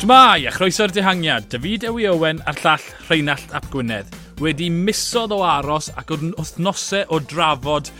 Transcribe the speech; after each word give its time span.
Shmai, 0.00 0.46
a 0.48 0.50
chroeso'r 0.50 0.94
dihangiad, 0.96 1.50
David 1.52 1.82
Ewi 1.84 2.06
Owen 2.08 2.38
a'r 2.48 2.56
llall 2.62 2.84
Rheinald 3.10 3.50
Ap 3.52 3.66
Gwynedd. 3.68 4.14
Wedi 4.40 4.70
misodd 4.72 5.34
o 5.36 5.42
aros 5.44 5.90
ac 6.00 6.14
oedd 6.14 6.22
wythnosau 6.38 7.04
o 7.12 7.18
drafod 7.20 7.90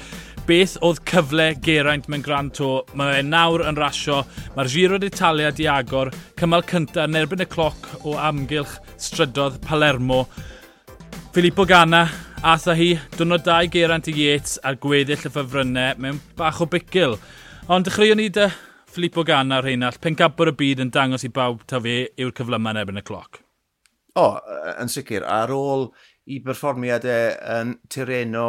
beth 0.48 0.78
oedd 0.80 1.02
cyfle 1.10 1.50
Geraint 1.60 2.08
mewn 2.08 2.24
Grand 2.24 2.54
Tour. 2.56 2.86
Mae 2.96 3.18
e 3.18 3.26
nawr 3.26 3.66
yn 3.68 3.76
rasio, 3.76 4.22
mae'r 4.54 4.72
giro 4.72 5.00
d'Italia 5.02 5.50
di 5.52 5.68
agor, 5.68 6.08
cymal 6.40 6.64
cyntaf 6.72 7.04
yn 7.04 7.20
erbyn 7.20 7.44
y 7.44 7.48
cloc 7.52 7.90
o 8.00 8.16
amgylch 8.16 8.78
strydodd 8.96 9.60
Palermo. 9.68 10.22
Filippo 11.36 11.68
Ganna, 11.68 12.06
atha 12.40 12.78
hi, 12.80 12.94
dwrnod 13.18 13.44
dau 13.44 13.68
Geraint 13.76 14.08
i 14.08 14.16
Yates 14.22 14.56
ar 14.64 14.80
gweddill 14.80 15.20
y 15.20 15.36
ffefrynnau 15.36 16.00
mewn 16.00 16.24
bach 16.40 16.64
o 16.64 16.70
bicil. 16.72 17.20
Ond 17.68 17.84
dechreuwn 17.92 18.24
ni 18.24 18.32
dy 18.32 18.48
Filippo 18.90 19.22
Ganna 19.22 19.60
o'r 19.60 19.68
heinall, 19.70 19.94
pencabwr 20.02 20.50
y 20.50 20.52
byd 20.58 20.80
yn 20.82 20.88
dangos 20.90 21.22
i 21.22 21.28
bawb 21.30 21.60
ta 21.70 21.78
fe 21.82 22.08
yw'r 22.18 22.32
cyflymau 22.34 22.74
yn 22.74 22.80
erbyn 22.80 22.98
y 22.98 23.02
cloc. 23.06 23.38
O, 24.18 24.24
yn 24.82 24.90
sicr. 24.90 25.22
Ar 25.22 25.52
ôl 25.54 25.86
i 26.26 26.40
berfformiadau 26.42 27.36
yn 27.54 27.76
Tireno 27.86 28.48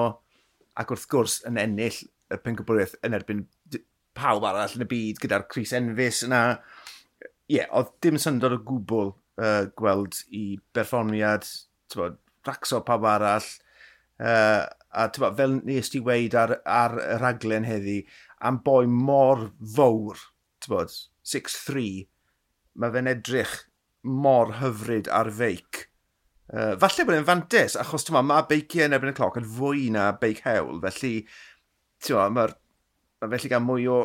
ac 0.81 0.93
wrth 0.95 1.05
gwrs 1.11 1.35
yn 1.45 1.59
ennill 1.61 1.99
y 2.33 2.39
pencabwriaeth 2.41 2.95
yn 3.05 3.17
erbyn 3.19 3.43
pawb 4.17 4.47
arall 4.49 4.73
yn 4.79 4.87
y 4.87 4.89
byd 4.89 5.21
gyda'r 5.21 5.45
Cris 5.51 5.75
Enfys 5.77 6.23
yna. 6.25 6.41
Ie, 7.21 7.59
yeah, 7.59 7.69
oedd 7.77 7.93
dim 8.01 8.17
syndod 8.21 8.57
o 8.57 8.59
gwbl 8.65 9.13
uh, 9.13 9.69
gweld 9.77 10.23
i 10.33 10.57
berfformiad, 10.73 11.45
bod, 11.93 12.17
racso 12.49 12.81
pawb 12.87 13.05
arall. 13.13 13.53
Uh, 14.17 14.65
a 14.89 15.05
bod, 15.19 15.37
fel 15.37 15.59
nes 15.69 15.93
ti 15.93 16.01
weid 16.01 16.33
ar, 16.33 16.57
ar 16.65 16.97
y 16.97 17.21
raglen 17.21 17.69
heddi, 17.69 18.01
am 18.41 18.57
boi 18.65 18.87
mor 18.89 19.51
fawr 19.77 20.30
bod, 20.69 20.93
6-3, 21.27 21.85
mae 22.77 22.93
fe'n 22.93 23.09
edrych 23.11 23.55
mor 24.03 24.57
hyfryd 24.59 25.09
ar 25.13 25.31
feic. 25.33 25.85
Uh, 26.51 26.73
falle 26.81 27.05
bod 27.07 27.15
e'n 27.15 27.27
fantes, 27.27 27.77
achos 27.79 28.03
tyma, 28.05 28.23
mae 28.27 28.43
beiciau 28.49 28.89
yn 28.89 28.97
erbyn 28.97 29.13
y 29.13 29.15
cloc 29.15 29.37
yn 29.39 29.47
fwy 29.47 29.87
na 29.93 30.09
beic 30.19 30.43
hewl, 30.43 30.81
felly 30.83 31.13
mae'r 32.09 32.57
ma 33.21 33.29
felly 33.29 33.51
gan 33.51 33.63
mwy 33.63 33.85
o 33.87 34.01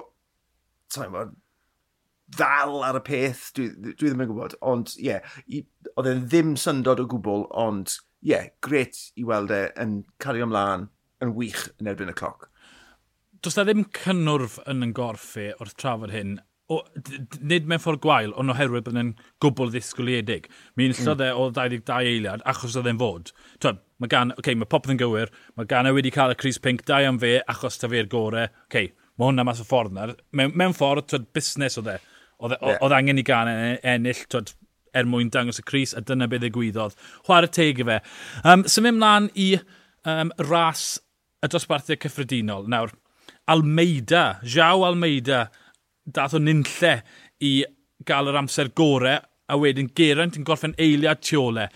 tyma, 0.93 1.25
ddal 2.37 2.83
ar 2.87 2.99
y 3.01 3.03
peth, 3.07 3.49
dwi, 3.57 3.71
dwi 3.87 4.11
ddim 4.11 4.23
yn 4.25 4.31
gwybod, 4.31 4.59
ond 4.67 4.93
ie, 4.99 5.17
yeah, 5.17 5.65
oedd 5.95 6.11
e'n 6.11 6.27
ddim 6.27 6.55
syndod 6.61 7.03
o 7.03 7.07
gwbl, 7.11 7.47
ond 7.57 7.97
ie, 7.97 8.33
yeah, 8.33 8.51
gret 8.65 8.99
i 9.17 9.27
weld 9.27 9.55
e 9.55 9.63
yn 9.83 10.01
cario 10.23 10.47
ymlaen 10.49 10.89
yn 11.25 11.35
wych 11.39 11.69
yn 11.81 11.91
erbyn 11.91 12.13
y 12.13 12.17
cloc 12.19 12.49
does 13.47 13.57
da 13.57 13.65
ddim 13.67 13.87
cynnwrf 13.95 14.59
yn 14.67 14.83
yn 14.83 14.93
gorffu 14.97 15.49
e 15.49 15.55
wrth 15.61 15.77
trafod 15.79 16.11
hyn, 16.15 16.37
o, 16.73 16.81
nid 17.47 17.69
mewn 17.71 17.83
ffordd 17.83 18.03
gwael, 18.03 18.33
ond 18.41 18.51
oherwydd 18.51 18.87
bod 18.89 18.99
yn 18.99 19.13
gwbl 19.43 19.71
ddisgwyliedig. 19.71 20.49
Mi 20.75 20.89
unisodd 20.89 21.23
mm. 21.23 21.29
e 21.29 21.45
o 21.45 21.47
22 21.55 21.95
eiliad, 21.95 22.43
achos 22.51 22.75
oedd 22.79 22.91
e'n 22.91 22.99
fod. 22.99 23.31
Twyd, 23.63 23.79
mae 24.03 24.11
gan, 24.11 24.35
okay, 24.35 24.59
mae 24.59 24.71
popeth 24.71 24.97
yn 24.97 25.01
gywir, 25.01 25.31
mae 25.55 25.71
gan 25.71 25.87
e 25.87 25.95
wedi 25.95 26.11
cael 26.15 26.35
y 26.35 26.39
Cris 26.41 26.59
Pink, 26.63 26.83
dau 26.91 27.07
am 27.07 27.23
fe, 27.23 27.37
achos 27.55 27.79
ta 27.79 27.91
fe'r 27.93 28.11
gore, 28.11 28.49
okay, 28.67 28.91
mae 29.15 29.31
hwnna 29.31 29.47
mas 29.47 29.63
o 29.63 29.69
ffordd 29.69 29.95
na. 29.95 30.11
Mewn, 30.37 30.59
mewn 30.59 30.75
ffordd, 30.77 31.07
twyd, 31.13 31.31
busnes 31.37 31.79
oedd 31.79 31.95
e. 31.95 31.97
Oedd 32.43 32.59
yeah. 32.59 32.99
angen 32.99 33.23
i 33.23 33.25
gan 33.25 33.49
e 33.49 33.73
ennill, 33.95 34.27
twyd, 34.33 34.53
er 34.97 35.07
mwyn 35.09 35.31
dangos 35.33 35.63
y 35.63 35.67
Cris, 35.71 35.95
a 35.95 36.03
dyna 36.03 36.27
beth 36.31 36.43
ddigwyddodd. 36.43 36.99
Chwarae 37.29 37.53
teg 37.53 37.81
i 37.85 37.87
fe. 37.87 38.03
Um, 38.43 38.67
Symud 38.71 38.99
mlaen 38.99 39.31
i 39.39 39.53
um, 40.09 40.35
ras 40.51 40.97
y 41.45 41.51
dosbarthiau 41.53 42.01
cyffredinol. 42.03 42.67
Nawr, 42.73 42.93
Almeida, 43.47 44.41
Jao 44.43 44.83
Almeida, 44.83 45.51
dath 46.07 46.35
o 46.35 46.41
nynlle 46.43 47.01
i 47.43 47.53
gael 48.07 48.31
yr 48.31 48.41
amser 48.41 48.73
gore, 48.75 49.21
a 49.47 49.59
wedyn 49.61 49.93
Geraint 49.95 50.39
yn 50.39 50.47
gorffen 50.47 50.75
eiliad 50.83 51.23
tiole. 51.23 51.69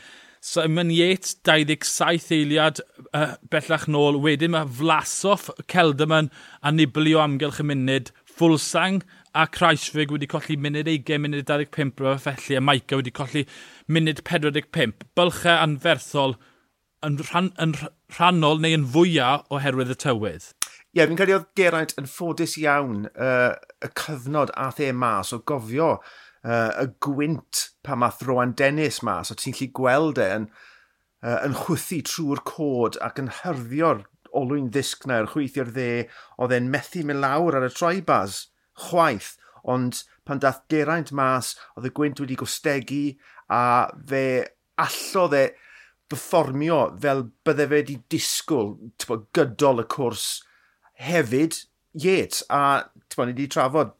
Simon 0.43 0.91
Yates, 0.91 1.37
27 1.45 2.33
eiliad 2.35 2.81
uh, 3.13 3.37
bellach 3.53 3.87
nôl. 3.93 4.19
Wedyn 4.25 4.55
mae 4.55 4.67
Vlasov, 4.67 5.51
Celdaman 5.71 6.31
a 6.63 6.73
Nibli 6.73 7.13
o 7.15 7.21
amgylch 7.23 7.61
y 7.61 7.67
munud. 7.69 8.11
Fulsang 8.25 9.03
a 9.37 9.45
Kreisfig 9.47 10.11
wedi 10.11 10.27
colli 10.31 10.57
munud 10.57 10.89
20, 10.89 11.21
munud 11.23 11.45
25 11.47 12.01
rhywbeth 12.01 12.25
felly, 12.25 12.57
a 12.57 12.65
Maica 12.65 12.99
wedi 12.99 13.13
colli 13.15 13.45
munud 13.87 14.25
45. 14.27 15.05
Bylchau 15.15 15.61
anferthol 15.61 16.39
yn, 17.07 17.21
rhan, 17.29 17.53
yn 17.61 17.77
rhannol 18.17 18.65
neu 18.65 18.81
yn 18.81 18.89
fwyaf 18.97 19.47
oherwydd 19.53 19.93
y 19.95 19.99
tywydd. 20.07 20.51
Ie, 20.91 20.99
yeah, 20.99 21.07
fi'n 21.07 21.19
credu 21.21 21.37
oedd 21.37 21.51
Geraint 21.55 21.93
yn 22.01 22.09
ffodus 22.11 22.57
iawn 22.59 23.05
uh, 23.13 23.53
y 23.79 23.89
cyfnod 23.95 24.51
ath 24.59 24.81
e 24.83 24.89
mas 24.91 25.29
o 25.31 25.37
gofio 25.47 25.93
uh, 25.95 26.73
y 26.83 26.89
gwynt 27.07 27.61
pa 27.87 27.95
math 27.95 28.25
Rowan 28.27 28.57
Dennis 28.59 28.99
mas, 29.07 29.31
o 29.31 29.37
ti'n 29.39 29.55
lli 29.55 29.69
gweld 29.77 30.19
e 30.19 30.27
yn, 30.41 30.49
uh, 31.23 31.37
yn 31.47 31.55
chwythu 31.61 32.01
trwy'r 32.11 32.43
cod 32.51 32.99
ac 33.07 33.23
yn 33.23 33.31
hyrddio'r 33.39 34.03
olwyn 34.43 34.67
ddisg 34.75 35.07
na'r 35.07 35.31
chwythio'r 35.31 35.71
dde, 35.77 35.89
oedd 36.43 36.57
e'n 36.59 36.69
methu 36.75 37.05
mynd 37.07 37.23
lawr 37.23 37.61
ar 37.61 37.69
y 37.69 37.71
troibas, 37.71 38.43
chwaith, 38.89 39.37
ond 39.63 40.03
pan 40.27 40.43
dath 40.43 40.65
Geraint 40.75 41.15
mas, 41.15 41.55
oedd 41.77 41.87
y 41.87 41.95
gwynt 41.95 42.27
wedi 42.27 42.43
gwstegu 42.43 43.05
a 43.47 43.65
fe 44.11 44.27
allodd 44.83 45.39
e 45.39 45.47
performio 46.11 46.85
fel 46.99 47.29
bydde 47.47 47.71
fe 47.71 47.75
wedi 47.79 48.01
disgwyl, 48.11 48.75
tbo, 48.99 49.23
gydol 49.39 49.87
y 49.87 49.91
cwrs, 49.95 50.31
hefyd 51.01 51.57
Yates, 52.01 52.45
a 52.51 52.85
ti'n 53.11 53.31
ni 53.31 53.35
wedi 53.35 53.49
trafod 53.51 53.95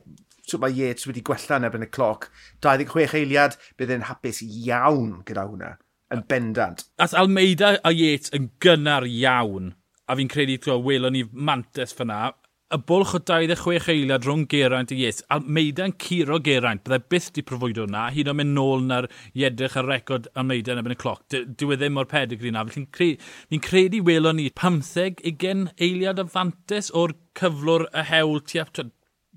sut 0.47 0.61
mae 0.63 0.75
Yates 0.75 1.09
wedi 1.09 1.23
gwella 1.27 1.59
yn 1.61 1.69
ebyn 1.69 1.87
y 1.87 1.91
cloc. 1.91 2.29
26 2.65 3.17
eiliad, 3.21 3.57
bydd 3.79 3.95
e'n 3.97 4.07
hapus 4.11 4.43
iawn 4.47 5.21
gyda 5.29 5.47
hwnna, 5.49 5.73
yn 6.15 6.25
bendant. 6.31 6.85
Ath 7.03 7.17
Almeida 7.19 7.77
a 7.87 7.95
Yates 7.95 8.35
yn 8.37 8.51
gynnar 8.63 9.07
iawn, 9.09 9.75
a 10.11 10.19
fi'n 10.19 10.31
credu, 10.31 10.59
ti'n 10.61 10.85
welon 10.87 11.17
ni 11.17 11.25
mantes 11.33 11.95
fyna, 11.97 12.33
y 12.71 12.79
bwlch 12.87 13.17
o 13.17 13.19
26 13.27 13.89
eiliad 13.91 14.23
rhwng 14.23 14.45
Geraint 14.51 14.93
i 14.95 15.01
Yes, 15.01 15.25
a 15.35 15.41
meida'n 15.43 15.97
curo 15.99 16.37
Geraint, 16.47 16.85
byddai 16.85 17.03
byth 17.11 17.33
di 17.35 17.43
profwydo 17.47 17.83
hwnna, 17.83 18.05
hyd 18.15 18.31
o'n 18.31 18.39
mynd 18.39 18.55
nôl 18.55 18.85
na'r 18.87 19.09
iedrych 19.35 19.75
ar 19.81 19.89
record 19.91 20.29
am 20.39 20.47
meida'n 20.53 20.79
ebyn 20.79 20.95
y 20.95 20.99
cloc. 21.01 21.25
Dwi 21.35 21.75
e 21.75 21.81
ddim 21.81 21.99
o'r 21.99 22.07
pedigri 22.13 22.53
na, 22.55 22.63
felly 22.69 22.87
cre 22.95 23.09
fi'n 23.51 23.65
credu 23.67 24.05
welon 24.07 24.39
ni 24.39 24.47
15-20 24.55 25.75
eiliad 25.83 26.23
o 26.23 26.29
fantes 26.31 26.93
o'r 26.95 27.17
cyflwr 27.41 27.89
y 27.91 28.07
hewl 28.13 28.39
tu 28.47 28.63
at 28.63 28.85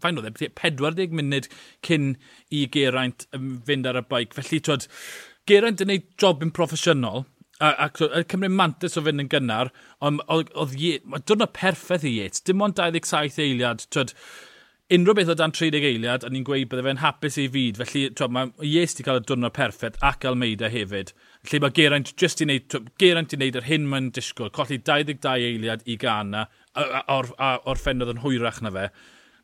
fain 0.04 0.22
oedd 0.22 0.30
e, 0.30 0.52
40 0.54 1.02
e? 1.02 1.10
munud 1.18 1.50
cyn 1.88 2.12
i 2.54 2.68
Geraint 2.70 3.26
fynd 3.34 3.90
ar 3.90 4.04
y 4.04 4.06
baic. 4.14 4.38
Felly, 4.38 4.62
twyd, 4.62 4.86
Geraint 5.50 5.82
yn 5.82 5.90
gwneud 5.90 6.06
job 6.22 6.46
yn 6.46 6.54
proffesiynol, 6.54 7.26
ac 7.64 8.02
cymryd 8.32 8.54
mantis 8.54 8.98
o 9.00 9.04
fynd 9.06 9.24
yn 9.24 9.30
gynnar, 9.32 9.70
ond 10.04 10.24
oedd 10.32 10.74
diwrnod 10.74 11.54
perffaith 11.56 12.08
i 12.08 12.18
Yates, 12.20 12.44
dim 12.48 12.64
ond 12.66 12.76
27 12.80 13.40
eiliad, 13.46 13.86
twyd, 13.94 14.12
unrhyw 14.94 15.16
beth 15.18 15.32
o 15.32 15.36
dan 15.40 15.54
30 15.56 15.88
eiliad, 15.88 16.26
a 16.26 16.32
ni'n 16.32 16.44
gweud 16.48 16.68
bydde 16.72 16.84
fe'n 16.90 17.02
hapus 17.02 17.40
i 17.40 17.48
fyd, 17.54 17.80
felly 17.80 18.04
twyd, 18.12 18.36
mae 18.36 18.52
Yates 18.68 18.98
wedi 18.98 19.08
cael 19.08 19.22
y 19.22 19.24
diwrnod 19.30 19.56
perffaith 19.56 20.02
ac 20.10 20.28
Almeida 20.30 20.70
hefyd. 20.74 21.14
Felly 21.48 21.64
mae 21.64 21.76
Geraint 21.80 22.14
just 22.20 22.44
i 22.44 22.50
wneud, 22.50 22.78
Geraint 23.02 23.34
i 23.34 23.40
wneud 23.40 23.58
yr 23.62 23.70
hyn 23.70 23.90
mae'n 23.90 24.12
disgwyl, 24.16 24.52
colli 24.54 24.82
22 24.84 25.34
eiliad 25.50 25.88
i 25.88 25.98
Ghana, 26.04 26.46
o'r, 26.84 27.32
or 27.40 27.80
ffennodd 27.80 28.14
yn 28.18 28.24
hwyrach 28.26 28.62
na 28.66 28.74
fe. 28.76 28.88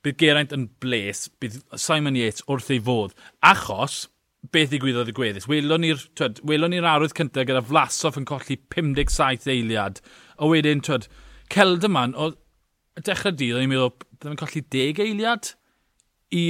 Bydd 0.05 0.19
Geraint 0.19 0.55
yn 0.55 0.69
bles, 0.83 1.27
bydd 1.39 1.61
Simon 1.79 2.19
Yates 2.19 2.45
wrth 2.47 2.71
ei 2.75 2.83
fodd, 2.83 3.15
achos 3.43 4.05
beth 4.47 4.71
ddigwyddodd 4.71 5.11
y 5.11 5.15
gweddus. 5.15 5.47
Welon 5.49 5.83
ni'r 5.83 6.03
ni 6.71 6.79
arwydd 6.79 7.15
cyntaf 7.17 7.47
gyda 7.49 7.63
Flasoff 7.65 8.19
yn 8.19 8.27
colli 8.29 8.59
57 8.71 9.49
eiliad. 9.51 9.99
A 10.39 10.47
wedyn, 10.49 10.83
twyd, 10.85 11.09
Celd 11.51 11.85
yma'n, 11.87 12.15
o 12.15 12.31
dechrau 13.03 13.33
dydd, 13.35 13.57
o'n 13.57 13.65
i'n 13.65 13.73
meddwl, 13.73 13.91
ddim 14.19 14.35
yn 14.35 14.39
colli 14.39 14.63
10 14.77 15.03
eiliad 15.05 15.51
i 16.35 16.45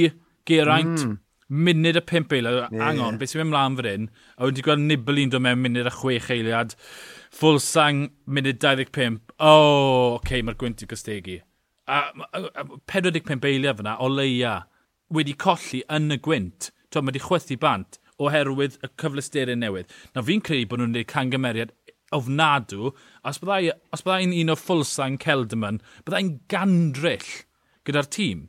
Geraint. 0.48 1.04
Mm. 1.06 1.18
Munud 1.50 1.98
y 1.98 2.02
5 2.06 2.34
eiliad, 2.36 2.58
yeah. 2.70 2.86
angon, 2.86 3.16
beth 3.18 3.32
sy'n 3.32 3.40
mynd 3.42 3.50
mlaen 3.50 3.76
fy 3.80 3.86
hyn, 3.88 4.04
a 4.38 4.46
wedi 4.46 4.62
gweld 4.62 4.84
Nibali'n 4.86 5.32
dod 5.32 5.42
mewn 5.42 5.64
munud 5.64 5.88
y 5.90 5.94
6 5.96 6.28
eiliad, 6.36 6.76
Fulsang, 7.34 8.04
munud 8.30 8.60
25. 8.62 9.18
O, 9.40 9.48
oh, 9.48 10.12
oce, 10.14 10.20
okay, 10.20 10.44
mae'r 10.46 10.58
gwynt 10.60 10.84
i 10.86 10.90
gystegu. 10.90 11.40
A, 11.90 12.04
a, 12.14 12.44
a 12.54 12.66
45 12.92 13.48
eiliad 13.50 13.80
fyna, 13.80 13.96
o 13.98 14.12
leia, 14.12 14.60
wedi 15.10 15.34
colli 15.34 15.82
yn 15.90 16.14
y 16.14 16.20
gwynt 16.22 16.70
Tw, 16.90 17.02
mae 17.02 17.12
wedi 17.12 17.22
chwethu 17.22 17.56
bant 17.62 18.00
oherwydd 18.20 18.78
y 18.84 18.90
cyflesterau 19.00 19.58
newydd. 19.58 19.90
Na 20.14 20.24
fi'n 20.26 20.42
credu 20.44 20.68
bod 20.70 20.82
nhw'n 20.82 20.94
gwneud 20.94 21.10
cangymeriad 21.10 21.74
ofnadw, 22.14 22.90
os 23.26 23.38
byddai, 23.40 23.70
os 23.94 24.02
byddai 24.04 24.40
un 24.42 24.52
o 24.52 24.56
Fulsang 24.58 25.18
Celdyman, 25.22 25.78
byddai'n 26.06 26.32
gandryll 26.50 27.28
gyda'r 27.86 28.10
tîm. 28.10 28.48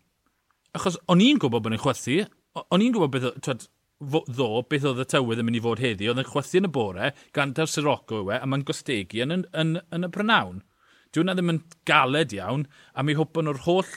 Achos 0.77 0.97
o'n 1.11 1.21
i'n 1.23 1.39
gwybod 1.41 1.63
bod 1.63 1.75
nhw'n 1.75 1.83
chwethu, 1.83 2.17
o'n 2.63 2.83
i'n 2.83 2.95
gwybod 2.95 3.13
beth, 3.13 3.29
twed, 3.45 3.67
ddo, 4.01 4.49
beth 4.71 4.87
oedd 4.89 5.03
y 5.03 5.07
tywydd 5.13 5.43
yn 5.43 5.47
mynd 5.47 5.59
i 5.59 5.63
fod 5.63 5.83
heddi, 5.83 6.09
oedd 6.09 6.23
yn 6.23 6.29
chwethu 6.31 6.61
yn 6.61 6.69
y 6.69 6.73
bore, 6.73 7.11
ganta'r 7.37 7.69
Sirocco 7.69 8.23
yw 8.23 8.33
e, 8.33 8.41
a 8.41 8.49
mae'n 8.49 8.65
gostegu 8.67 9.21
yn, 9.25 9.35
yn, 9.37 9.45
yn, 9.61 9.75
yn 9.93 10.07
y 10.07 10.11
prynawn. 10.15 10.63
Dwi'n 11.11 11.33
ddim 11.35 11.51
yn 11.53 11.61
galed 11.87 12.33
iawn, 12.33 12.65
a 12.95 13.03
mi 13.03 13.17
hwpon 13.19 13.51
o'r 13.51 13.61
holl 13.67 13.93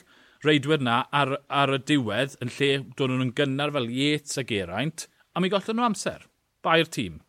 reidwyr 0.46 0.82
na 0.84 1.02
ar, 1.12 1.36
ar 1.48 1.74
y 1.74 1.80
diwedd 1.90 2.38
yn 2.44 2.52
lle 2.56 2.70
dod 2.98 3.12
nhw'n 3.12 3.34
gynnar 3.38 3.74
fel 3.74 3.90
Yates 3.92 4.40
a 4.40 4.44
Geraint, 4.48 5.06
a 5.34 5.42
mi 5.42 5.50
gollon 5.52 5.80
nhw 5.80 5.88
amser. 5.88 6.26
Ba'r 6.64 6.88
tîm. 6.88 7.20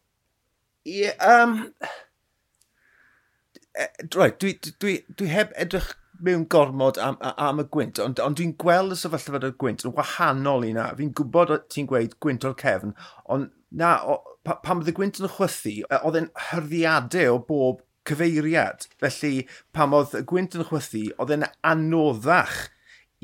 Ie, 0.85 1.07
yeah, 1.07 1.43
um... 1.43 1.71
E, 3.75 3.87
right, 4.15 4.37
dwi, 4.39 4.53
dwi, 4.79 4.99
dwi 5.19 5.29
heb 5.31 5.55
edrych 5.59 5.91
mewn 6.23 6.45
gormod 6.51 6.99
am, 7.01 7.17
am 7.19 7.59
y 7.59 7.65
gwynt, 7.71 7.99
ond, 7.99 8.21
ond 8.23 8.37
dwi'n 8.39 8.53
gweld 8.61 8.95
y 8.95 8.99
sefyllfa 8.99 9.41
y 9.49 9.51
gwynt 9.59 9.83
yn 9.87 9.95
wahanol 9.97 10.63
i 10.67 10.71
na. 10.75 10.91
Fi'n 10.95 11.11
gwybod 11.17 11.51
ti'n 11.73 11.89
gweud 11.89 12.15
gwynt 12.23 12.45
o'r 12.47 12.55
cefn, 12.59 12.95
ond 13.31 13.51
na, 13.75 13.97
o, 14.07 14.19
pa, 14.47 14.59
pan 14.63 14.79
bydd 14.79 14.93
y 14.93 14.95
gwynt 14.99 15.19
yn 15.19 15.31
chwythu, 15.33 15.75
e, 15.83 15.99
oedd 15.99 16.21
e'n 16.21 16.31
hyrddiadau 16.51 17.33
o 17.33 17.41
bob 17.49 17.83
cyfeiriad. 18.07 18.87
Felly, 19.01 19.33
pam 19.75 19.95
oedd 19.97 20.15
y 20.21 20.23
gwynt 20.29 20.55
yn 20.55 20.67
chwythu, 20.69 21.03
oedd 21.19 21.35
e'n 21.35 21.47
anoddach 21.65 22.69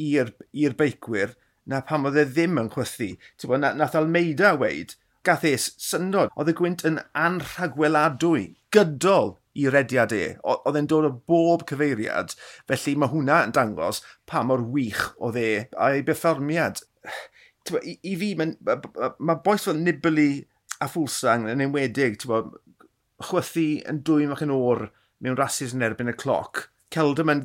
i'r 0.01 0.77
beicwyr 0.79 1.35
na 1.69 1.81
pam 1.85 2.07
oedd 2.09 2.19
e 2.19 2.25
ddim 2.29 2.59
yn 2.61 2.71
chwythu. 2.73 3.13
Bo, 3.45 3.57
na, 3.59 3.73
nath 3.77 3.97
Almeida 3.97 4.55
weid, 4.59 4.95
gath 5.27 5.45
e 5.47 5.53
syndod, 5.61 6.31
oedd 6.35 6.51
y 6.51 6.55
gwynt 6.57 6.85
yn 6.87 6.99
anrhagweladwy, 7.17 8.47
gydol 8.73 9.35
i 9.57 9.67
rediad 9.71 10.15
e. 10.15 10.23
Oedd 10.47 10.79
e'n 10.79 10.89
dod 10.89 11.09
o 11.09 11.11
bob 11.29 11.65
cyfeiriad, 11.69 12.35
felly 12.69 12.95
mae 12.97 13.11
hwnna 13.11 13.41
yn 13.47 13.55
dangos 13.55 14.01
pa 14.29 14.43
mor 14.47 14.63
wych 14.73 15.09
oedd 15.19 15.39
e 15.39 15.49
a'i 15.75 16.05
befformiad. 16.07 16.81
I, 17.77 17.97
I 18.09 18.15
fi, 18.17 18.33
mae 18.39 18.55
ma, 19.19 19.37
boes 19.43 19.67
fel 19.67 19.77
Nibli 19.77 20.31
a 20.81 20.87
Fulsang 20.89 21.45
yn 21.51 21.61
enwedig, 21.61 22.23
bo, 22.25 22.43
chwythu 23.21 23.67
yn 23.89 24.01
dwy 24.07 24.25
mach 24.29 24.41
yn 24.45 24.53
o'r 24.55 24.87
mewn 25.21 25.37
rasis 25.37 25.75
yn 25.77 25.85
erbyn 25.85 26.09
y 26.09 26.15
cloc. 26.17 26.65
Celdam 26.93 27.29
yn 27.33 27.43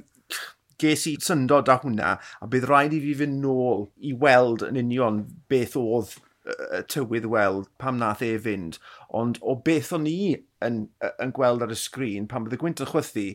ges 0.82 1.06
i 1.10 1.16
syndod 1.22 1.70
â 1.72 1.78
hwnna, 1.82 2.16
a 2.40 2.48
bydd 2.50 2.68
rhaid 2.68 2.96
i 2.96 3.02
fi 3.02 3.14
fynd 3.22 3.40
nôl 3.42 3.86
i 4.04 4.12
weld 4.24 4.64
yn 4.66 4.80
union 4.80 5.22
beth 5.50 5.76
oedd 5.80 6.16
y 6.46 6.82
tywydd 6.92 7.26
weld 7.30 7.70
pam 7.80 7.98
nath 8.00 8.22
e 8.24 8.34
fynd. 8.42 8.78
Ond 9.18 9.40
o 9.42 9.56
beth 9.66 9.92
o'n 9.96 10.06
i 10.10 10.36
yn, 10.64 10.82
yn 11.22 11.32
gweld 11.36 11.64
ar 11.66 11.74
y 11.74 11.78
sgrin, 11.78 12.28
pan 12.30 12.46
bydd 12.46 12.58
y 12.58 12.60
gwynt 12.62 12.82
yn 12.84 12.90
chwythu, 12.90 13.26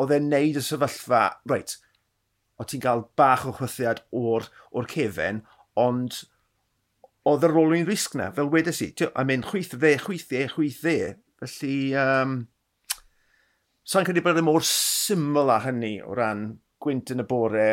oedd 0.00 0.14
e'n 0.16 0.30
neud 0.32 0.60
y 0.60 0.64
sefyllfa, 0.64 1.24
reit, 1.50 1.76
o 2.60 2.66
ti'n 2.68 2.84
cael 2.84 3.06
bach 3.18 3.46
o 3.48 3.56
chwythiad 3.56 4.04
o'r, 4.14 4.46
or 4.70 4.88
cefen, 4.90 5.42
ond 5.78 6.22
oedd 7.28 7.46
yr 7.46 7.58
olwyn 7.58 7.86
risg 7.88 8.16
na, 8.18 8.30
fel 8.34 8.50
wedes 8.52 8.82
i, 8.84 8.92
a 9.14 9.26
mynd 9.26 9.46
chwyth 9.50 9.74
dde, 9.76 9.96
chwyth 10.02 10.28
dde, 10.30 10.46
chwyth 10.54 10.80
dde. 10.82 11.14
Felly, 11.42 11.76
um, 11.98 12.36
sa'n 13.86 14.06
credu 14.06 14.22
bod 14.24 14.38
e 14.38 14.44
mor 14.46 14.62
syml 14.66 15.50
â 15.50 15.58
hynny 15.66 15.96
o 16.06 16.14
ran 16.18 16.46
gwynt 16.82 17.12
yn 17.14 17.22
y 17.22 17.26
bore, 17.28 17.66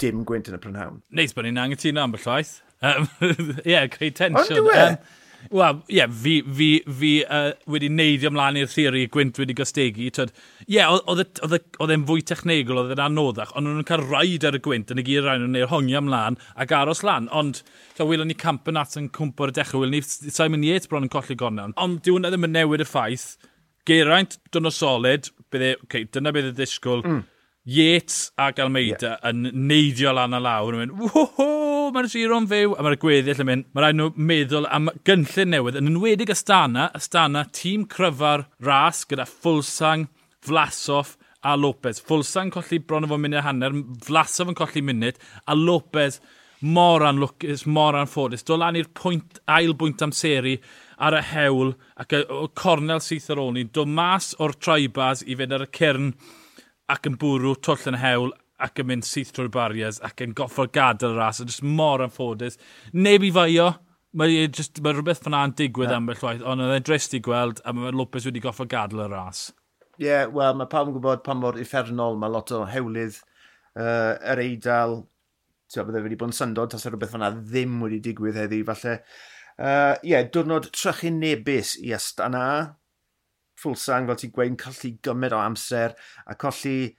dim 0.00 0.24
gwynt 0.28 0.50
yn 0.50 0.58
y 0.58 0.62
prynhawn. 0.62 1.00
Neis 1.16 1.34
bod 1.36 1.48
ni'n 1.48 1.60
angytuno 1.60 2.04
am 2.04 2.14
y 2.14 2.18
byllwaith. 2.18 2.60
Um, 2.80 3.08
yeah, 3.64 3.88
creu 3.92 4.12
tensiwn. 4.16 4.62
Ond 4.64 4.76
um, 4.76 5.00
Wel, 5.48 5.78
ie, 5.88 5.96
yeah, 5.96 6.10
fi, 6.12 6.34
fi, 6.56 6.66
fi 6.84 7.10
uh, 7.24 7.52
wedi 7.72 7.88
neidio 7.88 8.28
ymlaen 8.30 8.58
i'r 8.60 8.68
theori 8.70 9.06
gwynt 9.12 9.38
wedi 9.40 9.54
gostegu. 9.56 10.04
Ie, 10.04 10.26
yeah, 10.68 10.92
oedd 11.08 11.94
e'n 11.94 12.04
fwy 12.08 12.24
technegol, 12.28 12.82
oedd 12.82 12.92
e'n 12.94 13.04
anoddach, 13.06 13.54
ond 13.56 13.66
nhw'n 13.66 13.86
cael 13.88 14.04
rhaid 14.04 14.44
ar 14.46 14.58
y 14.58 14.62
gwynt 14.66 14.92
yn 14.92 15.00
y 15.00 15.06
gyr 15.06 15.24
rhaid 15.24 15.40
nhw'n 15.42 15.56
neu'r 15.56 15.72
hongi 15.72 15.96
ymlaen 15.98 16.36
ac 16.60 16.76
aros 16.76 17.02
lan. 17.06 17.30
Ond, 17.36 17.62
ta, 17.96 18.04
wylwn 18.04 18.28
ni 18.30 18.36
camp 18.38 18.68
yn 18.70 18.80
at 18.80 18.98
yn 19.00 19.08
cwmpo 19.16 19.48
ar 19.48 19.54
y 19.54 19.56
dechrau, 19.56 19.82
wylwn 19.84 19.96
ni 19.96 20.04
Simon 20.04 20.66
Yates 20.66 20.90
bron 20.90 21.08
yn 21.08 21.12
colli 21.12 21.38
gornel. 21.40 21.74
Ond 21.80 22.04
diwn 22.04 22.28
ddim 22.28 22.48
yn 22.50 22.56
newid 22.58 22.84
y 22.84 22.88
ffaith. 22.88 23.30
Geraint, 23.88 24.36
e, 24.36 24.54
dyna 24.54 24.70
solid, 24.76 25.32
bydde, 25.50 25.76
okay, 25.86 26.04
dyna 26.12 26.36
beth 26.36 26.52
y 26.52 26.56
ddisgwyl. 26.58 27.06
Mm 27.06 27.28
Yates 27.64 28.32
a 28.38 28.52
Almeida 28.56 29.18
yeah. 29.18 29.28
yn 29.28 29.50
neidio 29.68 30.14
lan 30.16 30.32
a 30.32 30.40
lawr 30.40 30.78
yn 30.78 30.80
mynd, 30.80 30.94
woho, 30.96 31.48
mae'r 31.92 32.08
giro'n 32.08 32.48
fyw, 32.48 32.72
a 32.72 32.84
mae'r 32.86 32.96
gweddill 33.02 33.42
yn 33.44 33.48
mynd, 33.50 33.68
mae 33.74 33.84
rhaid 33.84 33.98
nhw 33.98 34.08
meddwl 34.30 34.68
am 34.72 34.88
gynllun 35.04 35.52
newydd, 35.52 35.76
yn 35.82 35.90
enwedig 35.92 36.32
Astana, 36.32 36.88
Astana, 36.96 37.44
tîm 37.52 37.84
cryfa'r 37.92 38.46
ras 38.64 39.04
gyda 39.10 39.28
Fulsang, 39.28 40.08
Vlasov 40.48 41.18
a 41.44 41.52
Lopez. 41.56 42.00
Fulsang 42.00 42.52
colli 42.54 42.80
bron 42.80 43.04
o 43.04 43.12
fod 43.12 43.24
munud 43.26 43.44
hanner, 43.44 43.76
Vlasov 44.08 44.54
yn 44.54 44.56
colli 44.56 44.80
munud, 44.80 45.20
a 45.44 45.56
Lopez 45.58 46.20
mor 46.60 47.04
anlwcus, 47.04 47.66
mor 47.68 47.96
anffodus. 48.00 48.44
Do 48.48 48.56
lan 48.56 48.80
i'r 48.80 48.88
pwynt, 48.96 49.44
ail 49.48 49.76
bwynt 49.76 50.02
am 50.04 50.16
seri 50.16 50.56
ar 51.00 51.16
y 51.16 51.22
hewl 51.34 51.74
ac 52.00 52.16
y, 52.16 52.24
cornel 52.56 53.04
syth 53.04 53.30
ar 53.32 53.40
ôl 53.44 53.54
ni. 53.56 53.68
Do 53.68 53.84
mas 53.84 54.34
o'r 54.40 54.56
traibas 54.56 55.24
i 55.26 55.36
fynd 55.36 55.56
ar 55.56 55.68
y 55.68 55.72
cyrn 55.76 56.14
ac 56.90 57.06
yn 57.10 57.18
bwrw 57.20 57.54
twll 57.62 57.92
yn 57.92 58.00
hewl 58.02 58.32
ac 58.60 58.80
yn 58.82 58.88
mynd 58.90 59.06
syth 59.06 59.30
trwy'r 59.36 59.52
barriers 59.54 60.00
ac 60.06 60.20
yn 60.24 60.34
goffod 60.36 60.72
gadael 60.74 61.14
y 61.14 61.20
ras. 61.20 61.40
A 61.40 61.46
jyst 61.48 61.64
mor 61.64 62.02
anffodus. 62.04 62.58
Neb 62.92 63.24
i 63.26 63.30
faio. 63.34 63.70
Mae, 64.20 64.40
e 64.42 64.48
just, 64.50 64.80
mae 64.82 64.96
rhywbeth 64.96 65.22
fyna 65.22 65.44
yn 65.46 65.54
digwydd 65.58 65.92
yeah. 65.92 66.00
ambell 66.00 66.22
waith, 66.24 66.40
ond 66.42 66.64
oedd 66.64 66.74
e'n 66.74 66.86
drist 66.88 67.12
i 67.14 67.20
gweld 67.22 67.60
a 67.62 67.74
mae 67.76 67.92
Lopez 67.94 68.24
wedi 68.26 68.42
goffo 68.42 68.66
gadael 68.66 69.04
y 69.04 69.06
ras. 69.12 69.44
Ie, 70.00 70.08
yeah, 70.08 70.24
wel, 70.34 70.56
mae 70.58 70.66
pawb 70.72 70.90
yn 70.90 70.96
gwybod 70.96 71.22
pa 71.22 71.36
mor 71.38 71.60
effernol 71.62 72.18
mae 72.18 72.32
lot 72.34 72.50
o 72.56 72.64
hewlydd 72.66 73.20
uh, 73.20 74.16
yr 74.32 74.42
eidl. 74.42 74.96
Tio, 75.70 75.84
bydde 75.86 76.02
wedi 76.02 76.18
bod 76.18 76.32
yn 76.32 76.38
syndod 76.40 76.72
tas 76.72 76.88
rhywbeth 76.88 77.14
fyna 77.14 77.30
ddim 77.36 77.78
wedi 77.84 78.00
digwydd 78.08 78.40
heddi, 78.40 78.64
falle. 78.66 78.96
Ie, 78.98 79.62
uh, 79.62 79.94
yeah, 80.10 80.26
diwrnod 80.26 80.72
trychu 80.74 81.14
nebus 81.14 81.76
i 81.78 81.94
Astana 81.94 82.44
Fulsan, 83.60 84.08
fel 84.08 84.18
ti'n 84.20 84.34
gweud, 84.34 84.58
colli 84.60 84.94
gymaint 85.04 85.36
o 85.36 85.40
amser 85.42 85.94
a 86.26 86.36
colli, 86.40 86.94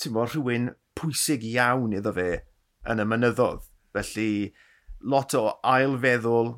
ti'n 0.00 0.14
mo, 0.14 0.26
rhywun 0.26 0.70
pwysig 0.98 1.44
iawn 1.54 1.94
iddo 1.96 2.14
fe 2.16 2.30
yn 2.90 3.02
y 3.02 3.08
mynyddodd. 3.08 3.66
Felly, 3.96 4.30
lot 5.00 5.34
o 5.38 5.48
ailfeddwl, 5.64 6.54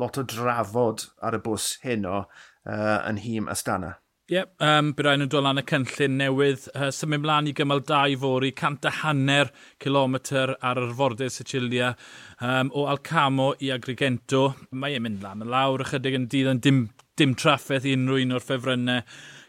lot 0.00 0.18
o 0.20 0.26
drafod 0.28 1.06
ar 1.24 1.38
y 1.38 1.44
bws 1.44 1.76
heno 1.84 2.24
uh, 2.24 2.98
yn 3.08 3.22
hym 3.22 3.48
astana. 3.52 3.96
Ie, 4.26 4.40
Yep, 4.40 4.48
um, 4.66 4.88
bydd 4.98 5.06
rhaid 5.06 5.20
nhw'n 5.20 5.30
dod 5.30 5.44
lan 5.46 5.60
y 5.60 5.62
cynllun 5.70 6.16
newydd. 6.18 6.64
Uh, 6.72 6.88
symud 6.90 7.22
mlaen 7.22 7.46
i 7.46 7.52
gymal 7.54 7.84
2 7.86 8.16
fori, 8.18 8.48
cant 8.58 8.88
a 8.88 8.90
hanner 9.04 9.52
kilometr 9.82 10.56
ar 10.66 10.80
yr 10.82 10.96
fordydd 10.98 11.30
Sicilia 11.30 11.92
um, 12.40 12.72
o 12.74 12.88
Alcamo 12.90 13.52
i 13.62 13.70
Agrigento. 13.70 14.48
Mae 14.74 14.98
e'n 14.98 15.06
mynd 15.06 15.22
lan 15.22 15.46
y 15.46 15.50
lawr 15.52 15.86
ychydig 15.86 16.18
yn 16.18 16.26
dydd 16.32 16.50
yn 16.56 16.62
dim 16.66 16.80
dim 17.16 17.34
traffaeth 17.38 17.86
i 17.88 17.94
unrhyw 17.96 18.24
un 18.26 18.36
o'r 18.36 18.44
ffefrynnau. 18.44 19.04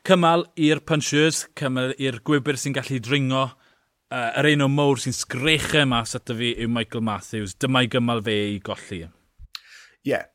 Cymal 0.07 0.45
i'r 0.63 0.79
punchers, 0.87 1.45
cymal 1.59 1.93
i'r 1.99 2.21
gwybr 2.27 2.59
sy'n 2.59 2.75
gallu 2.77 2.99
dringo. 3.03 3.47
Uh, 4.07 4.29
yr 4.39 4.47
un 4.53 4.63
o 4.63 4.69
mowr 4.71 5.01
sy'n 5.03 5.15
sgrechau 5.15 5.87
mas 5.91 6.15
ato 6.15 6.35
fi 6.37 6.53
yw 6.55 6.71
Michael 6.71 7.03
Matthews. 7.03 7.57
Dyma'i 7.59 7.89
gymal 7.91 8.23
fe 8.23 8.37
i 8.53 8.61
golli. 8.63 9.01
E. 9.03 9.09
Ie, 10.07 10.13
yeah, 10.13 10.29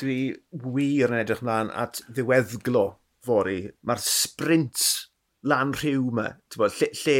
dwi 0.00 0.16
wir 0.64 1.12
yn 1.12 1.20
edrych 1.20 1.44
mlaen 1.44 1.74
at 1.76 2.00
ddiweddglo 2.08 2.86
fori. 3.26 3.60
Mae'r 3.84 4.00
sprint 4.00 4.86
lan 5.48 5.74
rhyw 5.76 6.08
yma, 6.08 6.30
lle, 6.56 6.90
lle 7.02 7.18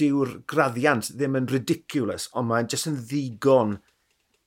dyw'r 0.00 0.38
graddiant 0.48 1.12
ddim 1.12 1.36
yn 1.42 1.48
ridiculous, 1.50 2.30
ond 2.32 2.48
mae'n 2.48 2.70
jyst 2.72 2.88
yn 2.88 2.96
ddigon 3.02 3.76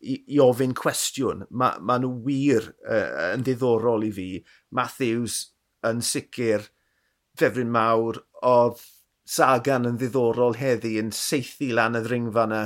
i, 0.03 0.17
i 0.35 0.39
ofyn 0.43 0.75
cwestiwn. 0.77 1.45
Mae 1.49 1.79
ma 1.81 1.97
nhw 2.01 2.11
wir 2.27 2.69
uh, 2.83 3.31
yn 3.33 3.45
ddiddorol 3.45 4.05
i 4.07 4.11
fi. 4.15 4.27
Matthews 4.75 5.39
yn 5.87 6.03
sicr, 6.05 6.67
Fefryn 7.39 7.71
Mawr, 7.73 8.21
oedd 8.43 8.83
Sagan 9.33 9.87
yn 9.87 9.97
ddiddorol 9.99 10.57
heddi 10.59 10.97
yn 10.99 11.13
seithi 11.15 11.69
lan 11.71 11.95
y 11.95 12.03
ddringfa 12.03 12.43
yna, 12.49 12.61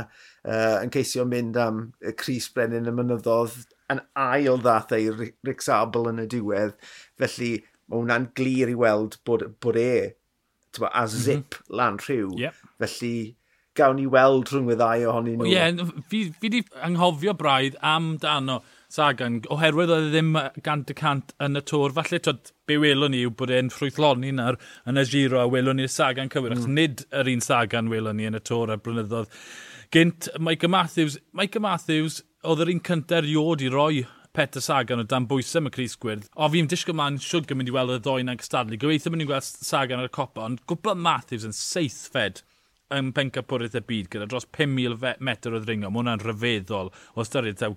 uh, 0.49 0.77
yn 0.81 0.91
ceisio 0.93 1.25
mynd 1.29 1.57
am 1.61 1.83
y 2.01 2.13
Cris 2.17 2.49
Brenin 2.53 2.89
y 2.89 2.93
mynyddodd, 2.97 3.59
yn 3.93 4.01
ail 4.19 4.57
ddath 4.63 4.95
ei 4.97 5.11
Rick 5.13 5.61
Sabl 5.63 6.09
yn 6.11 6.23
y 6.23 6.27
diwedd. 6.33 6.73
Felly 7.21 7.51
mae 7.87 8.01
hwnna'n 8.01 8.31
glir 8.37 8.71
i 8.73 8.77
weld 8.77 9.19
bod, 9.27 9.45
bod 9.63 9.77
e 9.79 9.91
a 10.77 11.03
mhm. 11.05 11.07
zip 11.07 11.37
mm 11.37 11.61
-hmm. 11.61 11.75
lan 11.77 11.99
rhyw. 12.01 12.31
Yep. 12.37 12.65
Felly 12.81 13.17
gawn 13.77 13.99
ni 13.99 14.07
weld 14.11 14.49
rhwng 14.51 14.71
y 14.73 14.77
ddau 14.79 15.05
ohonyn 15.11 15.37
nhw. 15.39 15.47
Ie, 15.49 15.53
yeah, 15.55 15.93
fi, 16.11 16.23
fi 16.41 16.51
di 16.53 16.63
anghofio 16.85 17.35
braidd 17.37 17.77
amdano 17.85 18.61
Sagan, 18.87 19.41
oherwydd 19.51 19.91
oedd 19.91 20.05
e 20.05 20.11
ddim 20.13 20.29
gant 20.63 20.91
y 20.93 20.95
cant 20.95 21.33
yn 21.43 21.59
y 21.59 21.61
tŵr. 21.67 21.91
Falle, 21.97 22.21
twyd, 22.23 22.53
be 22.69 22.77
welwn 22.79 23.11
ni 23.11 23.25
yw 23.27 23.33
bod 23.35 23.51
e'n 23.51 23.71
ffrwythloni 23.73 24.31
nawr 24.37 24.55
yn 24.87 25.01
y 25.01 25.03
giro, 25.11 25.41
a 25.41 25.49
welwn 25.51 25.81
ni'r 25.81 25.91
Sagan 25.91 26.31
cywir, 26.31 26.55
mm. 26.55 26.69
nid 26.77 27.03
yr 27.11 27.27
un 27.33 27.43
Sagan 27.43 27.91
welwn 27.91 28.15
ni 28.15 28.29
yn 28.29 28.39
y 28.39 28.43
tŵr 28.47 28.71
a 28.71 28.79
blynyddoedd. 28.79 29.33
Gynt, 29.91 30.29
Michael 30.39 30.71
Matthews, 30.71 31.19
Michael 31.35 31.65
Matthews 31.67 32.21
oedd 32.47 32.63
yr 32.63 32.71
un 32.71 32.83
cyntaf 32.87 33.19
erioed 33.25 33.65
i 33.67 33.73
roi 33.73 34.05
Peter 34.37 34.63
Sagan 34.63 35.03
o 35.03 35.03
dan 35.03 35.27
bwysau 35.27 35.67
y 35.67 35.73
Cris 35.73 35.97
Gwyrdd. 35.99 36.27
O 36.39 36.47
fi'n 36.53 36.71
disgwyl 36.71 36.95
ma'n 36.99 37.19
siwg 37.23 37.51
yn 37.51 37.59
mynd 37.59 37.71
i 37.71 37.75
weld 37.75 37.95
y 37.95 38.01
ddoen 38.05 38.31
ag 38.31 38.43
ystadlu. 38.43 38.79
Gobeithio 38.79 39.11
mynd 39.11 39.25
i 39.25 39.27
gweld 39.27 39.47
Sagan 39.67 40.03
ar 40.03 40.07
y 40.07 40.13
copa, 40.13 40.45
ond 40.45 40.63
gwbl 40.69 40.95
Matthews 40.95 41.47
yn 41.47 41.55
seithfed 41.57 42.43
yn 42.95 43.13
pencapwriaeth 43.15 43.79
y 43.79 43.83
byd 43.87 44.11
gyda 44.13 44.27
dros 44.31 44.47
5,000 44.55 45.23
metr 45.27 45.55
o 45.55 45.61
ddringo. 45.63 45.91
Mae 45.91 46.03
hwnna'n 46.03 46.23
rhyfeddol 46.23 46.91
o 46.93 47.25
ystyried 47.25 47.59
taw 47.59 47.75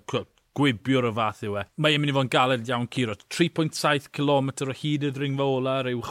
gwibiwr 0.57 1.07
o 1.07 1.13
fath 1.15 1.43
yw 1.47 1.57
e. 1.61 1.65
Mae 1.81 1.95
e'n 1.95 2.03
mynd 2.03 2.11
i 2.11 2.15
fod 2.15 2.27
yn 2.27 2.33
galed 2.33 2.69
iawn 2.69 2.89
curo. 2.91 3.15
3.7 3.31 4.11
km 4.15 4.51
o 4.67 4.75
hyd 4.81 5.07
y 5.07 5.13
ddringfa 5.15 5.47
ola, 5.47 5.77
rhyw 5.85 6.03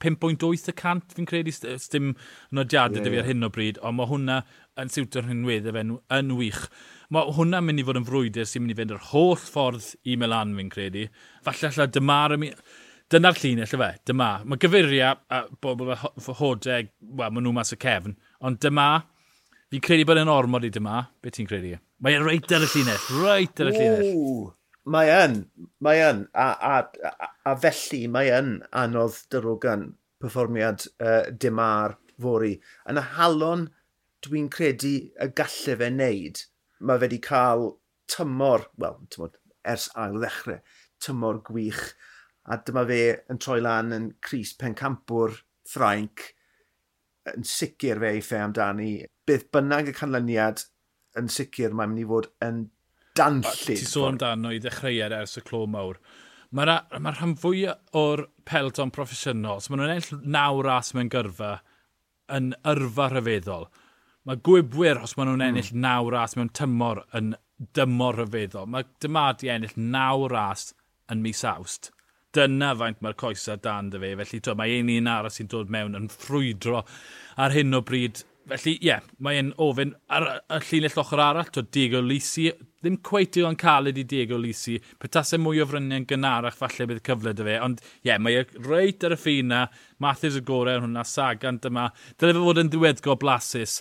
5.8 0.00 0.70
y 0.72 0.74
cant 0.78 1.14
fi'n 1.14 1.28
credu, 1.28 1.52
dim 1.92 2.14
nodiadau 2.56 2.98
yeah, 2.98 3.04
dy 3.04 3.12
fi 3.12 3.20
ar 3.20 3.28
hyn 3.28 3.46
o 3.46 3.50
bryd, 3.52 3.80
ond 3.84 3.98
mae 3.98 4.08
hwnna 4.10 4.38
yn 4.80 4.92
siwtio'r 4.92 5.28
hynweddau 5.28 5.76
fe'n 5.76 5.96
yn 6.16 6.36
wych. 6.38 6.62
Mae 7.12 7.34
hwnna'n 7.36 7.66
mynd 7.66 7.82
i 7.82 7.86
fod 7.86 8.00
yn 8.00 8.06
frwydr 8.08 8.48
sy'n 8.48 8.64
mynd 8.64 8.74
i 8.74 8.78
fynd 8.78 8.94
yr 8.96 9.08
holl 9.10 9.36
ffordd 9.38 9.92
i 10.08 10.16
Milan 10.18 10.54
fi'n 10.56 10.70
credu. 10.72 11.08
Falle 11.46 11.70
allan 11.70 11.92
dymar. 11.94 12.38
Dyna'r 13.10 13.38
llinell, 13.42 13.66
fe. 13.66 13.88
Dyma. 14.06 14.28
Mae 14.46 14.60
gyfuria 14.62 15.10
a 15.34 15.40
bobl 15.62 15.88
fel 15.98 16.36
hodeg, 16.38 16.92
wel, 17.02 17.32
maen 17.34 17.42
nhw 17.42 17.54
mas 17.56 17.74
y 17.74 17.78
cefn. 17.82 18.12
Ond 18.46 18.60
dyma, 18.62 18.84
fi'n 19.72 19.82
credu 19.82 20.04
bod 20.06 20.20
yn 20.20 20.30
ormod 20.30 20.66
i 20.68 20.70
dyma. 20.70 21.00
Be 21.18 21.32
ti'n 21.34 21.48
credu? 21.50 21.74
Mae 22.06 22.14
e'n 22.14 22.26
reit 22.28 22.54
ar 22.54 22.62
y 22.62 22.68
llinell. 22.70 23.08
Reit 23.24 23.62
ar 23.64 23.72
y 23.72 23.74
llinell. 23.74 24.20
Mae 24.94 25.10
yn. 25.16 25.34
Mae 25.82 26.04
yn. 26.06 26.22
A, 26.38 26.46
a, 26.54 26.76
a, 27.10 27.32
a 27.50 27.56
felly 27.64 28.04
mae 28.14 28.30
yn 28.36 28.52
anodd 28.78 29.18
dyrogan 29.34 29.88
perfformiad 30.22 30.86
uh, 31.02 31.32
dyma'r 31.34 31.96
fori. 32.22 32.54
Yn 32.90 33.00
y 33.02 33.04
halon 33.16 33.66
dwi'n 34.22 34.46
credu 34.54 34.94
y 35.10 35.28
gallai 35.34 35.76
fe 35.82 35.90
wneud, 35.90 36.44
mae 36.78 37.00
fe 37.00 37.08
wedi 37.08 37.20
cael 37.26 37.66
tymor, 38.12 38.68
wel, 38.78 39.02
tymor, 39.10 39.34
ers 39.66 39.88
ail 39.98 40.18
ddechrau, 40.20 40.62
tymor 41.02 41.42
gwych 41.50 41.88
a 42.48 42.58
dyma 42.64 42.84
fe 42.88 43.00
yn 43.30 43.40
troi 43.42 43.60
lan 43.62 43.94
yn 43.96 44.10
Cris 44.24 44.52
Pencampwr 44.58 45.36
Ffrainc, 45.68 46.30
yn 47.30 47.46
sicr 47.46 48.00
fe 48.00 48.14
eiffau 48.16 48.46
amdani. 48.46 48.92
Bydd 49.28 49.48
bynnag 49.54 49.90
y 49.92 49.96
canlyniad 49.96 50.64
yn 51.20 51.28
sicr 51.32 51.74
mae'n 51.74 51.92
mynd 51.92 52.04
i 52.04 52.08
fod 52.08 52.30
yn 52.46 52.64
danllid. 53.18 53.76
Ti 53.76 53.86
sôn 53.86 54.14
amdano 54.14 54.54
i 54.54 54.60
ddechreuad 54.62 55.14
ers 55.16 55.38
y 55.40 55.44
clo 55.46 55.66
mawr. 55.70 56.00
Mae'r 56.56 56.72
ma, 56.98 57.12
rhan 57.14 57.36
fwy 57.38 57.66
o'r 57.98 58.24
pelton 58.48 58.90
proffesiynol, 58.94 59.60
so 59.62 59.70
maen 59.70 59.84
nhw'n 59.84 59.94
enll 59.94 60.24
naw 60.34 60.62
ras 60.66 60.90
mewn 60.96 61.12
gyrfa, 61.12 61.52
yn 62.34 62.50
yrfa 62.66 63.06
rhyfeddol. 63.12 63.68
Mae 64.26 64.40
gwybwyr, 64.48 64.98
os 65.04 65.14
maen 65.16 65.30
nhw'n 65.30 65.44
hmm. 65.44 65.52
ennill 65.52 65.70
mm. 65.76 65.84
naw 65.84 66.10
ras 66.10 66.34
mewn 66.38 66.50
tymor, 66.58 67.04
yn 67.14 67.36
dymor 67.76 68.18
rhyfeddol. 68.18 68.66
Mae 68.72 68.88
dymadi 69.02 69.52
ennill 69.54 69.78
naw 69.78 70.26
ras 70.32 70.72
yn 71.12 71.22
mis 71.22 71.44
awst 71.46 71.92
dyna 72.36 72.72
faint 72.78 73.00
mae'r 73.02 73.18
coesau 73.20 73.60
dan 73.62 73.90
dy 73.92 74.00
fe. 74.02 74.14
Felly 74.22 74.42
to, 74.46 74.56
mae 74.58 74.80
un 74.80 74.90
un 74.96 75.10
arall 75.10 75.34
sy'n 75.34 75.50
dod 75.50 75.70
mewn 75.72 75.98
yn 75.98 76.10
ffrwydro 76.12 76.84
ar 77.40 77.56
hyn 77.56 77.76
o 77.76 77.82
bryd. 77.86 78.24
Felly 78.50 78.72
ie, 78.78 78.88
yeah, 78.88 79.04
mae'n 79.22 79.52
ofyn 79.62 79.92
ar 80.10 80.26
y 80.40 80.58
llinell 80.66 80.98
ochr 81.02 81.22
arall, 81.22 81.50
to 81.54 81.62
Diego 81.62 82.00
Lisi, 82.02 82.48
ddim 82.80 82.96
cweith 83.06 83.36
i'w 83.38 83.46
o'n 83.46 83.58
caled 83.60 83.98
i 84.00 84.04
Diego 84.08 84.38
Lisi, 84.40 84.78
petasau 84.98 85.38
mwy 85.38 85.60
o 85.62 85.66
fryniau'n 85.68 86.06
gynarach 86.10 86.56
falle 86.58 86.86
bydd 86.90 87.02
cyfle 87.06 87.34
dy 87.36 87.46
fe, 87.46 87.58
ond 87.62 87.82
ie, 87.84 88.08
yeah, 88.08 88.18
mae 88.18 88.40
e 88.40 88.46
reit 88.66 89.06
ar 89.06 89.14
y 89.14 89.18
ffina, 89.20 89.60
Mathis 90.02 90.38
y 90.40 90.42
gorau 90.48 90.80
yn 90.80 90.88
hwnna, 90.88 91.04
Sagan 91.06 91.60
dyma, 91.62 91.90
dyle 92.18 92.34
fe 92.34 92.46
fod 92.46 92.62
yn 92.64 92.72
ddiweddgo 92.72 93.18
blasus. 93.20 93.80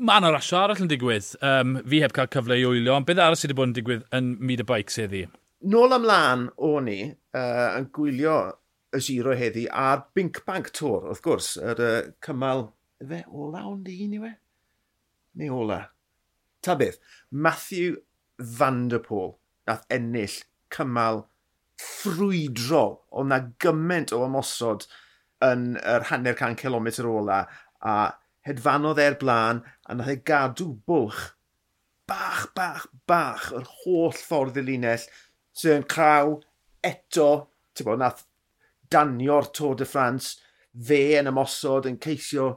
Mae 0.00 0.24
yna 0.24 0.32
rasio 0.34 0.58
arall 0.62 0.82
yn 0.86 0.90
digwydd, 0.90 1.34
um, 1.46 1.76
fi 1.92 2.02
heb 2.02 2.16
cael 2.16 2.32
cyfle 2.32 2.58
i 2.58 2.66
wylio, 2.66 2.96
ond 2.96 3.06
beth 3.06 3.20
arall 3.20 3.38
sydd 3.38 3.52
wedi 3.52 3.60
bod 3.60 3.70
yn 3.70 3.78
digwydd 3.78 4.08
yn 4.16 4.34
myd 4.40 4.64
y 4.64 4.68
bike 4.72 4.96
sedd 4.96 5.20
i? 5.20 5.28
nôl 5.60 5.92
ymlaen 5.92 6.46
o'n 6.56 6.86
ni 6.88 7.00
uh, 7.10 7.76
yn 7.76 7.88
gwylio 7.94 8.36
y 8.96 9.00
giro 9.04 9.34
heddi 9.36 9.66
a'r 9.68 10.06
Bink 10.16 10.42
Bank 10.46 10.70
Tour, 10.76 11.10
wrth 11.10 11.22
gwrs, 11.24 11.50
yr 11.60 11.82
uh, 11.84 11.96
cymal, 12.24 12.70
fe 13.00 13.22
ola 13.28 13.64
o'n 13.68 13.82
di, 13.84 13.96
ni 14.08 14.20
we? 14.22 14.32
Neu 15.40 15.58
ola? 15.62 15.82
Ta 16.64 16.76
beth, 16.80 16.98
Matthew 17.30 18.00
Van 18.38 18.86
Der 18.88 19.04
Pôl 19.04 19.34
nath 19.68 19.84
ennill 19.92 20.40
cymal 20.72 21.24
ffrwydro 21.80 22.84
o 23.12 23.24
na 23.24 23.40
gymaint 23.62 24.14
o 24.16 24.24
ymosod 24.26 24.88
yn 25.44 25.74
yr 25.78 26.08
hanner 26.10 26.36
can 26.36 26.56
kilometr 26.58 27.08
ola, 27.08 27.44
a 27.80 28.12
hedfanodd 28.48 29.00
e'r 29.00 29.16
blaen, 29.20 29.62
a 29.88 29.96
nath 29.96 30.12
e 30.12 30.18
gadw 30.24 30.72
bwlch 30.88 31.30
bach, 32.10 32.48
bach, 32.56 32.86
bach 33.06 33.50
yr 33.54 33.68
holl 33.84 34.16
ffordd 34.16 34.58
y 34.58 34.64
linell 34.66 35.04
sy'n 35.60 35.86
craw 35.90 36.34
eto, 36.86 37.30
ti'n 37.76 37.88
bod, 37.88 38.00
nath 38.00 38.24
danio'r 38.90 39.50
Tôr 39.54 39.76
de 39.78 39.86
France, 39.86 40.40
fe 40.74 41.18
yn 41.18 41.30
ymosod 41.30 41.88
yn 41.90 41.98
ceisio 42.02 42.52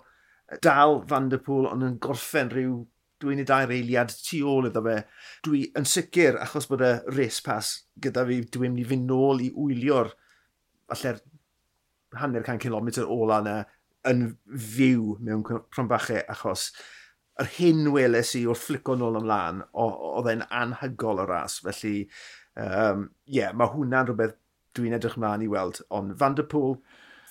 dal 0.64 1.02
Van 1.10 1.30
der 1.32 1.42
Pŵl, 1.44 1.70
ond 1.72 1.86
yn 1.86 2.00
gorffen 2.02 2.52
rhyw 2.54 2.82
dwi'n 3.24 3.42
ei 3.42 3.48
dair 3.48 3.72
eiliad 3.72 4.12
tu 4.26 4.42
ôl 4.50 4.68
iddo 4.68 4.84
fe. 4.86 4.98
Dwi 5.46 5.64
yn 5.80 5.88
sicr, 5.88 6.40
achos 6.44 6.68
bod 6.70 6.84
y 6.84 6.92
race 7.14 7.44
pass 7.46 7.76
gyda 8.04 8.26
fi, 8.28 8.42
dwi'n 8.44 8.74
mynd 8.74 8.84
i 8.84 8.90
fynd 8.90 9.08
nôl 9.10 9.44
i 9.46 9.52
wylio'r 9.56 10.12
falle'r 10.92 11.22
hanner 12.20 12.44
can 12.46 12.62
kilometr 12.62 13.08
ola 13.10 13.40
yna 13.42 13.56
yn 14.10 14.26
fyw 14.76 15.16
mewn 15.24 15.46
prombache, 15.74 16.22
achos 16.30 16.72
yr 17.42 17.50
hyn 17.56 17.88
weles 17.96 18.36
i 18.38 18.44
o'r 18.46 18.60
flico 18.60 18.98
nôl 19.00 19.18
ymlaen, 19.18 19.64
oedd 19.74 20.30
e'n 20.34 20.44
anhygol 20.54 21.24
o 21.24 21.28
ras, 21.30 21.62
felly 21.66 22.04
um, 22.60 23.10
yeah, 23.26 23.54
mae 23.56 23.72
hwnna'n 23.74 24.10
rhywbeth 24.10 24.38
dwi'n 24.78 24.96
edrych 24.98 25.18
mlaen 25.22 25.46
i 25.46 25.50
weld. 25.52 25.82
Ond 25.94 26.16
Van 26.20 26.38
der 26.38 26.48
Pŵl, 26.50 26.78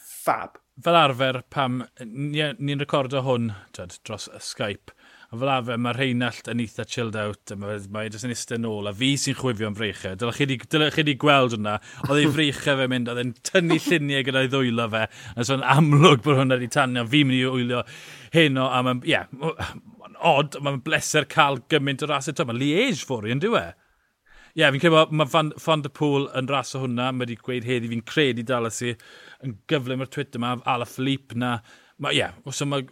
fab. 0.03 0.59
Fel 0.83 0.97
arfer, 0.97 1.43
pam 1.53 1.83
ni'n 2.01 2.57
ni 2.59 2.75
recordo 2.81 3.21
hwn 3.27 3.51
tyd, 3.77 3.99
dros 4.07 4.29
y 4.33 4.39
Skype, 4.41 4.95
a 5.29 5.37
fel 5.37 5.51
arfer 5.53 5.81
mae 5.85 5.93
Rheinald 5.97 6.49
yn 6.49 6.63
eitha 6.65 6.87
chilled 6.89 7.19
out, 7.21 7.53
a 7.53 7.59
mae, 7.61 7.77
mae 7.93 8.09
jyst 8.09 8.25
yn 8.25 8.33
eistedd 8.33 8.63
nôl, 8.65 8.89
a 8.89 8.95
fi 8.97 9.13
sy'n 9.21 9.37
chwifio 9.37 9.69
am 9.69 9.77
freichau. 9.77 10.17
Dylech 10.19 10.41
chi, 10.41 10.57
dyl 10.73 10.87
chi 10.95 11.05
di 11.07 11.17
gweld 11.21 11.59
hwnna, 11.59 11.77
oedd 12.09 12.23
ei 12.23 12.33
freichau 12.39 12.81
fe 12.81 12.89
mynd, 12.89 13.13
oedd 13.13 13.21
e'n 13.21 13.35
tynnu 13.51 13.79
lluniau 13.85 14.25
gyda'i 14.29 14.51
ddwylo 14.53 14.89
fe, 14.97 15.05
a 15.37 15.47
so'n 15.49 15.67
amlwg 15.77 16.25
bod 16.25 16.41
hwnna 16.41 16.57
wedi 16.57 16.73
tanio, 16.73 17.05
fi'n 17.13 17.29
mynd 17.29 17.43
i 17.43 17.45
wylio 17.59 17.85
hyn 18.33 18.61
o, 18.63 18.71
a 18.73 18.81
mae'n, 18.89 19.05
ie, 19.05 19.13
yeah, 19.13 19.77
odd, 20.33 20.57
mae'n 20.63 20.81
bleser 20.87 21.29
cael 21.29 21.61
gymaint 21.69 22.05
o 22.07 22.09
rasau. 22.09 22.49
Mae 22.49 22.63
Liege 22.63 23.05
fwrdd 23.07 23.37
yn 23.37 23.45
dwi 23.45 23.61
e? 23.61 23.71
Ie, 24.53 24.61
yeah, 24.61 24.69
fi'n 24.69 24.83
credu 24.83 24.93
bod 24.99 25.13
mae 25.17 25.29
Van, 25.33 25.49
Van 25.65 25.81
der 25.81 25.93
Pŵl 25.97 26.27
yn 26.37 26.49
ras 26.51 26.75
o 26.77 26.83
hwnna. 26.83 27.07
Mae 27.17 27.25
wedi 27.25 27.39
gweud 27.41 27.65
heddi, 27.65 27.89
fi'n 27.89 28.03
credu 28.05 28.43
dal 28.45 28.69
i 28.69 28.91
yn 29.47 29.55
gyflym 29.73 30.05
o'r 30.05 30.11
Twitter 30.13 30.37
yma, 30.37 30.59
Ala 30.69 30.85
Philippe 30.85 31.39
na. 31.41 31.55
Ie, 32.03 32.11
yeah, 32.19 32.35
os 32.45 32.61
yma 32.61 32.83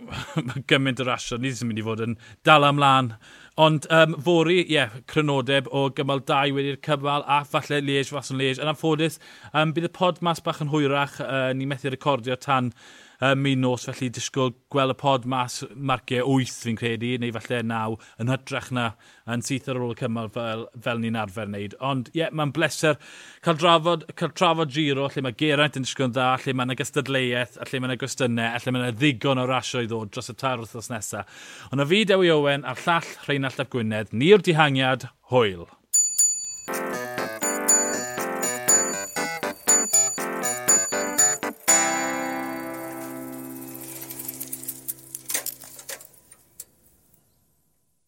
ma 0.46 0.56
gymaint 0.70 1.02
o 1.02 1.04
rasio, 1.04 1.36
ni 1.36 1.50
ddim 1.52 1.66
yn 1.66 1.74
mynd 1.74 1.82
i 1.82 1.84
fod 1.84 2.02
yn 2.06 2.16
dal 2.48 2.64
amlan. 2.64 3.12
Ond 3.60 3.84
um, 3.92 4.16
fori, 4.24 4.62
ie, 4.62 4.78
yeah, 4.78 4.96
crynodeb 5.12 5.68
o 5.68 5.84
gymal 5.92 6.24
2 6.30 6.56
wedi'r 6.56 6.80
cyfal 6.86 7.28
a 7.28 7.42
falle 7.44 7.82
Liege, 7.84 8.08
Fason 8.08 8.40
Liege. 8.40 8.62
Yn 8.64 8.72
amffodus, 8.72 9.20
um, 9.52 9.76
bydd 9.76 9.90
y 9.90 9.94
pod 10.00 10.24
mas 10.24 10.40
bach 10.46 10.64
yn 10.64 10.72
hwyrach, 10.72 11.20
uh, 11.26 11.50
ni 11.52 11.68
methu 11.68 11.92
recordio 11.92 12.40
tan 12.40 12.72
um, 13.20 13.42
mi 13.42 13.54
nos, 13.58 13.86
felly 13.88 14.10
disgwyl 14.14 14.52
gweld 14.72 14.94
y 14.94 14.96
pod 15.00 15.26
mas 15.28 15.60
marciau 15.74 16.26
8 16.36 16.52
fi'n 16.64 16.78
credu, 16.80 17.12
neu 17.20 17.34
falle 17.36 17.62
9, 17.66 17.98
yn 18.22 18.32
hytrach 18.32 18.70
na 18.76 18.90
yn 19.30 19.44
syth 19.46 19.70
ar 19.70 19.80
ôl 19.80 19.94
y 19.94 19.98
cymal 20.00 20.30
fel, 20.34 20.66
fel 20.84 21.02
ni'n 21.02 21.18
arfer 21.20 21.48
wneud. 21.50 21.76
Ond 21.84 22.10
ie, 22.12 22.22
yeah, 22.22 22.34
mae'n 22.34 22.54
bleser 22.56 22.98
cael 23.46 23.58
drafod, 23.60 24.06
cael 24.18 24.34
trafod 24.36 24.74
giro 24.74 25.08
lle 25.08 25.24
mae 25.26 25.36
Geraint 25.40 25.78
yn 25.80 25.86
disgwyl 25.86 26.12
dda, 26.14 26.30
lle 26.44 26.56
mae'n 26.56 26.72
yna 26.72 26.78
gystadleuaeth, 26.80 27.58
a 27.60 27.68
lle 27.68 27.82
mae'n 27.82 27.94
yna 27.94 28.00
gwestiynau, 28.04 28.54
a 28.54 28.62
lle 28.62 28.76
mae'n 28.76 28.96
ddigon 28.98 29.42
o 29.42 29.48
rasio 29.50 29.84
i 29.84 29.90
ddod 29.90 30.14
dros 30.14 30.32
y 30.32 30.36
tair 30.38 30.62
wythnos 30.62 30.92
nesaf. 30.92 31.42
Ond 31.70 31.84
o 31.84 31.90
fi 31.90 32.04
Dewi 32.08 32.32
Owen 32.34 32.66
a'r 32.68 32.86
llall 32.86 33.12
Rheinald 33.26 33.60
Ap 33.62 33.74
Gwynedd, 33.74 34.16
ni'r 34.16 34.44
dihangiad, 34.44 35.10
hwyl. 35.32 35.68